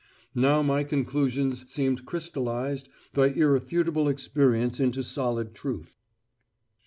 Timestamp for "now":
0.33-0.63